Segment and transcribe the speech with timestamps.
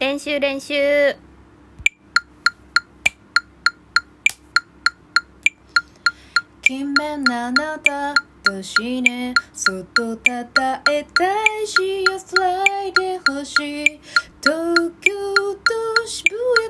[0.00, 0.74] 練習練習。
[6.62, 14.00] 勤勉なあなたと死ねそっと叩えたいし安らいでほしい
[14.42, 15.12] 東京
[15.56, 16.69] 都渋谷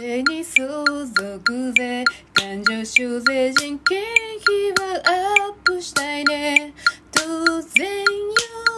[0.00, 4.02] 税に相続税感情修税人件
[4.40, 6.72] 費はアップしたいね。
[7.12, 7.60] 当然よだ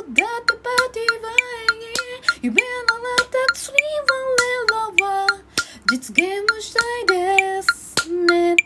[0.02, 3.74] ってパーティーは永遠夢ならたくさん
[4.98, 5.38] 我らは
[5.92, 7.94] 実現もしたいです
[8.26, 8.56] ね。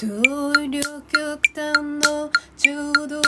[0.00, 1.76] 遠い両極端
[2.08, 3.20] のちょうど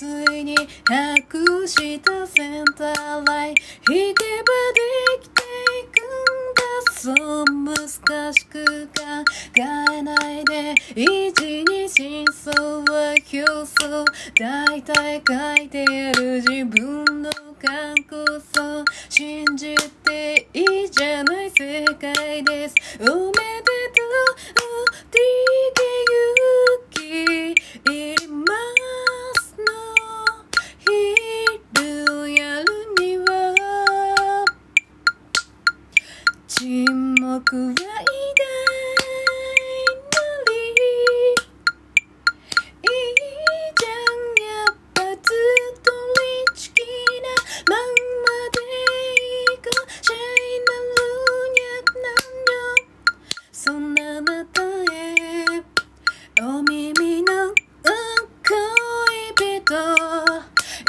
[0.00, 0.56] ついに
[0.88, 3.54] 白したセンターライン。
[3.90, 4.80] 引けばで
[5.20, 5.42] きて
[5.78, 6.64] いくんだ。
[6.98, 9.02] そう難しく考
[9.56, 14.04] えないで一に真相は表層
[14.38, 22.74] 大体書いてある自分の感こそ信じていいじゃない世界です。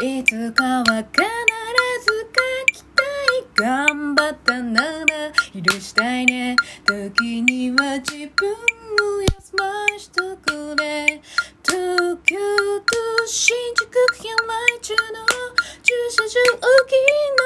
[0.03, 6.55] いつかは必ず書きたい頑張ったなら許したいね。
[6.88, 11.22] 時には自分を休ましとくれ
[11.63, 13.91] 東京都新宿
[14.23, 15.00] 県内中の
[15.84, 17.41] 駐車場大きい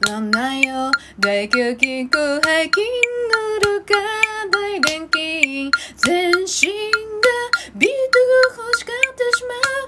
[0.00, 0.90] なんだよ。
[1.18, 3.94] 大胸筋、後背筋、ウルカ、
[4.50, 5.70] 大電筋。
[5.96, 7.28] 全身が
[7.74, 8.18] ビート
[8.52, 9.85] が欲しかってしまう。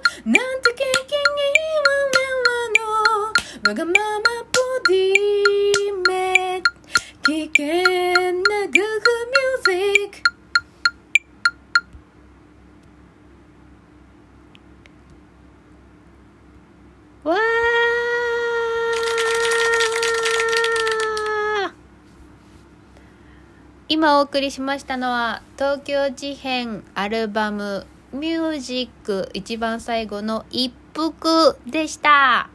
[23.99, 32.49] 今お送りしましたのは東京事変アルバムミュージック一番最後の一服でした。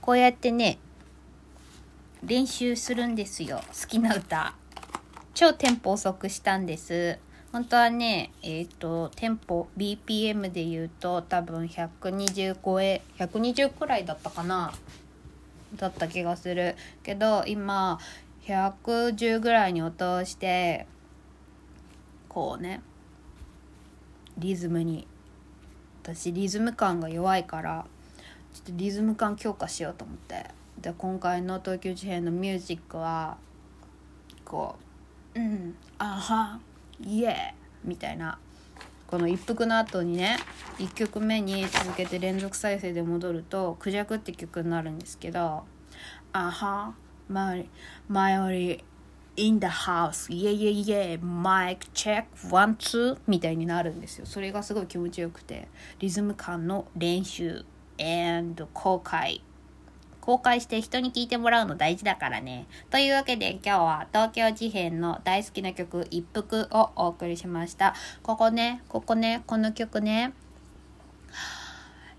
[0.00, 0.78] こうやってね
[2.22, 3.60] 練習するんですよ。
[3.66, 4.54] 好きな歌。
[5.34, 7.18] 超テンポ遅くしたんです。
[7.50, 14.72] 本当はねえっ、とテンポ BPM で言うと多分120超え120くらいだったかな。
[15.76, 17.98] だった気がするけど今
[18.44, 20.86] 110ぐらいに落として
[22.28, 22.82] こうね
[24.38, 25.06] リズムに
[26.02, 27.86] 私リズム感が弱いから
[28.54, 30.46] ちょっとリズム感強化しようと思って。
[30.80, 33.38] で今回の東京事変のミュージックは
[34.44, 34.76] こ
[35.34, 36.60] う「うんあは
[37.00, 37.32] イエー」
[37.82, 38.38] みたいな
[39.06, 40.36] この一服の後にね
[40.78, 45.64] 1曲目に続けて連続再生で戻ると「クジャク」って曲になるんですけど
[46.32, 46.94] 「あは
[47.28, 47.68] マイ
[48.08, 48.84] マイオリ
[49.36, 54.26] in the house yeah yeah yeah mic check one two みたいになるんですよ。
[54.26, 55.68] それがすごい気持ちよくて
[55.98, 57.64] リズム感の練習
[57.98, 59.42] and 公開。
[60.26, 62.66] 公開して人に聞いてもらうの大事だからね。
[62.90, 67.94] というわけで今日は東京事変の大好きな曲一服をお送りしました。
[68.24, 70.32] ここね、ここね、この曲ね。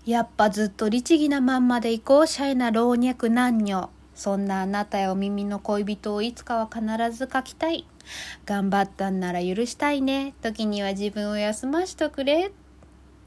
[0.06, 3.90] やっぱずっと律儀なまんまでいこうシャイな老若男女。
[4.14, 6.82] そんなあなたやお耳の恋人をいつかは必
[7.12, 7.86] ず書きたい。
[8.46, 10.32] 頑張ったんなら許したいね。
[10.40, 12.46] 時には自分を休ましとくれ。
[12.46, 12.50] っ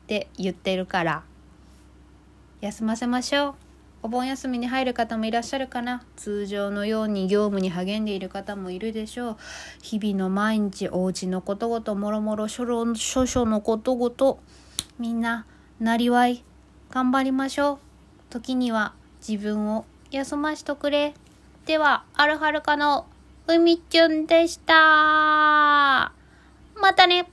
[0.08, 1.24] て言ってるから。
[2.62, 3.71] 休ませましょう。
[4.04, 6.04] お盆休みに入る方もいらっしゃるかな。
[6.16, 9.38] 通常のように業務に励んでいる方もいるでしょう。
[9.82, 14.40] 日々の毎日お家のことごともろもろ諸々のことごと
[15.00, 15.46] みんな
[15.80, 16.44] なりわい
[16.90, 17.78] 頑張りましょう。
[18.30, 18.94] 時には
[19.28, 21.10] 自分を休ましとくれ。
[21.10, 21.32] って
[21.72, 23.06] 手は、アルハルカの
[23.48, 26.12] 海ちゅんでした。
[26.76, 27.31] またね。